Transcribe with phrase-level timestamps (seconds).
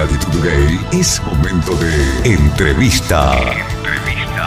[0.00, 3.36] Latitud Gay es momento de entrevista.
[3.52, 4.46] Entrevista.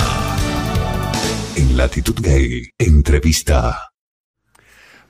[1.55, 3.91] En Latitud Gay, entrevista.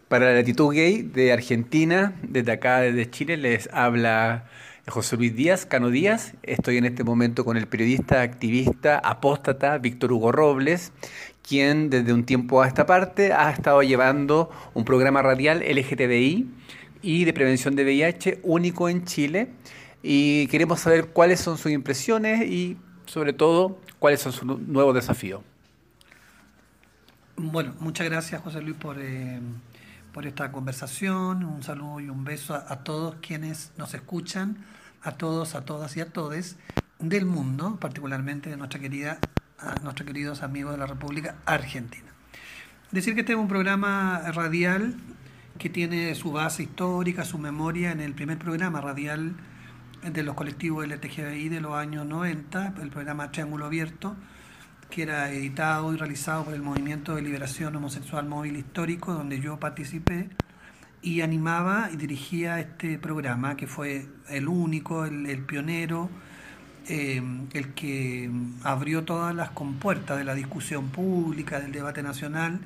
[0.10, 4.50] Para la Latitud Gay de Argentina, desde acá, desde Chile, les habla
[4.86, 6.34] José Luis Díaz, Cano Díaz.
[6.44, 10.92] Estoy en este momento con el periodista, activista, apóstata Víctor Hugo Robles,
[11.42, 16.50] quien desde un tiempo a esta parte ha estado llevando un programa radial LGTBI
[17.02, 19.48] y de prevención de VIH único en Chile.
[20.04, 25.42] Y queremos saber cuáles son sus impresiones y, sobre todo, cuáles son sus nuevos desafíos.
[27.38, 29.40] Bueno, muchas gracias, José Luis, por, eh,
[30.12, 31.46] por esta conversación.
[31.46, 34.58] Un saludo y un beso a, todos quienes nos escuchan,
[35.02, 36.58] a todos, a todas y a todes
[37.00, 39.20] del mundo, particularmente de nuestra querida,
[39.58, 42.12] a nuestros queridos amigos de la República Argentina.
[42.92, 44.96] Decir que este es un programa radial
[45.58, 49.34] que tiene su base histórica, su memoria en el primer programa radial
[50.12, 54.16] de los colectivos LTGBI de los años 90, el programa Triángulo Abierto,
[54.90, 59.60] que era editado y realizado por el Movimiento de Liberación Homosexual Móvil Histórico, donde yo
[59.60, 60.30] participé
[61.02, 66.10] y animaba y dirigía este programa, que fue el único, el, pionero,
[66.88, 67.22] eh,
[67.54, 68.30] el que
[68.64, 72.60] abrió todas las compuertas de la discusión pública, del debate nacional,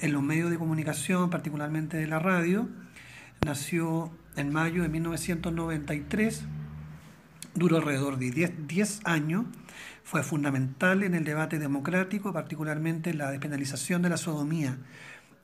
[0.00, 2.68] en los medios de comunicación, particularmente de la radio.
[3.46, 6.44] Nació en mayo de 1993
[7.54, 9.44] duró alrededor de 10, 10, años,
[10.04, 14.76] fue fundamental en el debate democrático, particularmente en la despenalización de la sodomía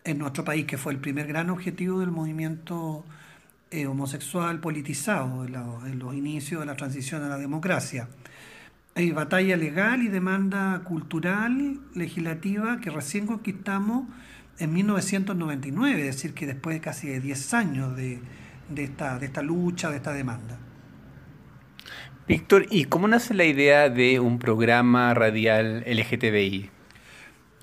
[0.04, 3.04] en nuestro país, que fue el primer gran objetivo del movimiento
[3.70, 8.08] eh, homosexual politizado en, los inicios de la transición a la democracia.
[8.94, 14.08] Hay batalla legal y demanda cultural, legislativa, que recién conquistamos
[14.58, 18.20] en 1999, es decir, que después de casi 10 años de,
[18.74, 20.58] esta, de esta lucha, de esta demanda.
[22.28, 26.68] Víctor, ¿y cómo nace la idea de un programa radial LGTBI?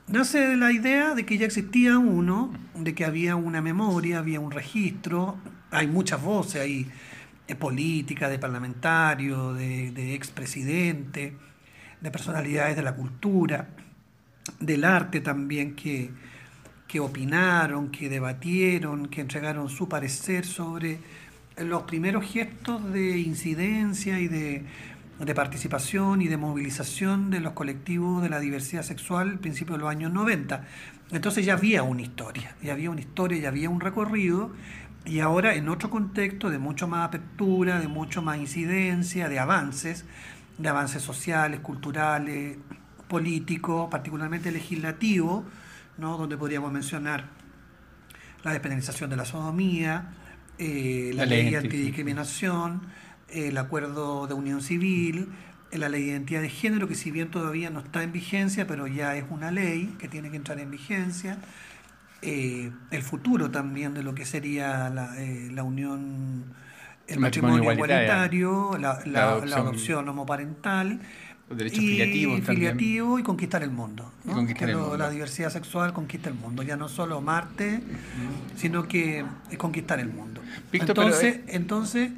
[0.07, 4.39] Nace de la idea de que ya existía uno, de que había una memoria, había
[4.39, 5.37] un registro,
[5.69, 6.87] hay muchas voces ahí,
[7.47, 11.33] de política, de parlamentarios, de, de expresidentes,
[12.01, 13.67] de personalidades de la cultura,
[14.59, 16.09] del arte también, que,
[16.87, 20.97] que opinaron, que debatieron, que entregaron su parecer sobre
[21.57, 24.65] los primeros gestos de incidencia y de,
[25.19, 29.81] de, participación y de movilización de los colectivos de la diversidad sexual al principio de
[29.81, 30.65] los años 90.
[31.11, 34.51] Entonces ya había una historia, ya había una historia, ya había un recorrido
[35.05, 40.03] y ahora en otro contexto de mucho más apertura, de mucho más incidencia, de avances,
[40.57, 42.57] de avances sociales, culturales,
[43.07, 45.45] políticos, particularmente legislativos,
[45.97, 46.17] ¿no?
[46.17, 47.25] donde podríamos mencionar
[48.43, 50.11] la despenalización de la sodomía,
[50.59, 52.81] eh, la, la, ley, ley antidiscriminación,
[53.29, 55.29] el acuerdo de unión civil,
[55.77, 58.87] la ley de identidad de género, que si bien todavía no está en vigencia, pero
[58.87, 61.37] ya es una ley que tiene que entrar en vigencia,
[62.21, 66.55] eh, el futuro también de lo que sería la, eh, la unión,
[67.07, 70.99] el, el matrimonio, matrimonio, igualitario, la, la, la, adopción, la, adopción, homoparental.
[71.47, 74.11] Los derechos y filiativos, filiativo y conquistar el mundo.
[74.23, 74.31] ¿no?
[74.31, 74.97] Y conquistar que el lo, mundo.
[74.97, 78.59] La diversidad sexual conquista el mundo, ya no solo Marte, uh-huh.
[78.59, 80.41] sino que es conquistar el mundo.
[80.71, 82.11] Víctor, entonces, pero, entonces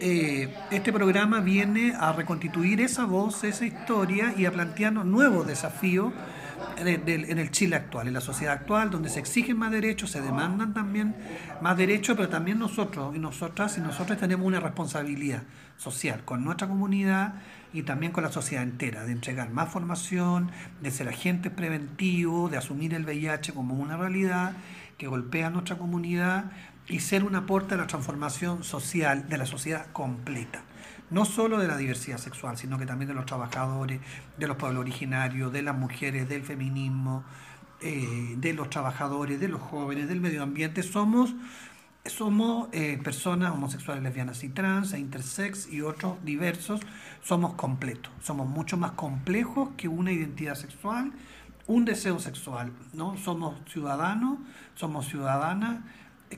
[0.00, 6.12] eh, este programa viene a reconstituir esa voz, esa historia y a plantearnos nuevos desafíos
[6.78, 10.74] en el, Chile actual, en la sociedad actual, donde se exigen más derechos, se demandan
[10.74, 11.14] también
[11.60, 15.42] más derechos, pero también nosotros y nosotras y nosotros tenemos una responsabilidad
[15.76, 17.34] social con nuestra comunidad
[17.72, 20.50] y también con la sociedad entera, de entregar más formación,
[20.82, 24.52] de ser agentes preventivos, de asumir el VIH como una realidad
[24.98, 26.52] que golpea nuestra comunidad
[26.88, 30.65] y ser un aporte a la transformación social de la sociedad completa
[31.10, 34.00] no solo de la diversidad sexual, sino que también de los trabajadores,
[34.36, 37.24] de los pueblos originarios, de las mujeres, del feminismo,
[37.80, 40.82] eh, de los trabajadores, de los jóvenes, del medio ambiente.
[40.82, 41.34] Somos,
[42.04, 46.80] somos eh, personas homosexuales, lesbianas y trans, e intersex y otros diversos.
[47.22, 51.12] Somos completos, somos mucho más complejos que una identidad sexual,
[51.66, 52.72] un deseo sexual.
[52.92, 53.16] ¿no?
[53.16, 54.38] Somos ciudadanos,
[54.74, 55.80] somos ciudadanas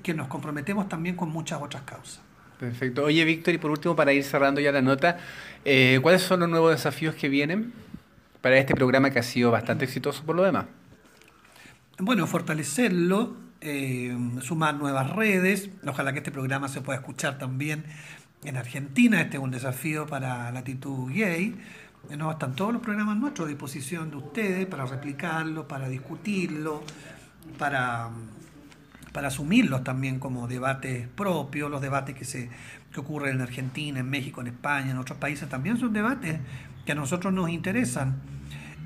[0.02, 2.27] que nos comprometemos también con muchas otras causas.
[2.58, 3.04] Perfecto.
[3.04, 5.18] Oye, Víctor, y por último, para ir cerrando ya la nota,
[5.64, 7.72] eh, ¿cuáles son los nuevos desafíos que vienen
[8.40, 10.66] para este programa que ha sido bastante exitoso por lo demás?
[11.98, 17.84] Bueno, fortalecerlo, eh, sumar nuevas redes, ojalá que este programa se pueda escuchar también
[18.44, 21.56] en Argentina, este es un desafío para Latitud Gay.
[22.16, 26.82] No, están todos los programas nuestros a disposición de ustedes para replicarlo, para discutirlo,
[27.58, 28.10] para
[29.12, 32.50] para asumirlos también como debates propios, los debates que, se,
[32.92, 36.38] que ocurren en Argentina, en México, en España, en otros países, también son debates
[36.84, 38.16] que a nosotros nos interesan.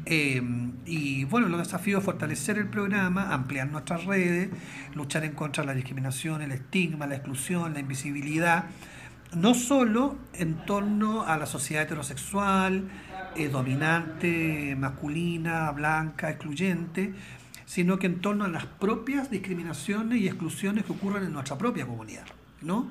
[0.04, 0.42] Eh,
[0.84, 4.50] y bueno, los desafíos es fortalecer el programa, ampliar nuestras redes,
[4.94, 8.64] luchar en contra de la discriminación, el estigma, la exclusión, la invisibilidad,
[9.34, 12.88] no solo en torno a la sociedad heterosexual,
[13.36, 17.14] eh, dominante, masculina, blanca, excluyente,
[17.72, 21.86] sino que en torno a las propias discriminaciones y exclusiones que ocurren en nuestra propia
[21.86, 22.26] comunidad,
[22.60, 22.86] ¿no?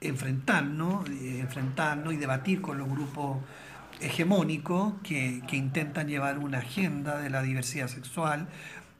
[0.00, 3.38] Enfrentarnos, eh, enfrentarnos y debatir con los grupos
[4.00, 8.48] hegemónicos que, que, intentan llevar una agenda de la diversidad sexual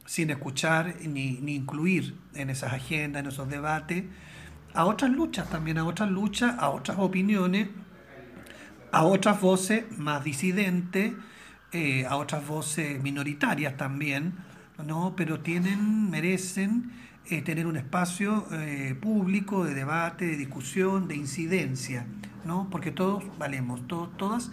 [0.05, 4.05] sin escuchar ni, ni incluir en esas agendas, en esos debates,
[4.73, 7.67] a otras luchas también, a otras luchas, a otras opiniones,
[8.93, 11.15] a otras voces más disidentes,
[11.73, 14.46] eh, a otras voces minoritarias también,
[14.85, 15.13] ¿no?
[15.15, 16.91] pero tienen, merecen
[17.29, 22.05] eh, tener un espacio eh, público de debate, de discusión, de incidencia,
[22.45, 22.69] ¿no?
[22.69, 24.51] porque todos valemos, todos, todas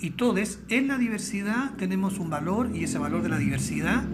[0.00, 4.04] y todos en la diversidad tenemos un valor y ese valor de la diversidad,